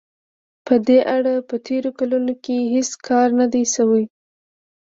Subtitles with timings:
[0.65, 4.03] په دې اړه په تېرو کلونو کې هېڅ کار نه دی شوی.